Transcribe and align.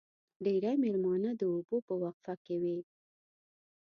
ډېری 0.43 0.73
مېلمانه 0.83 1.29
د 1.35 1.41
اوبو 1.53 1.77
په 1.87 1.93
وقفه 2.03 2.33
کې 2.45 2.55
وي. 2.61 2.77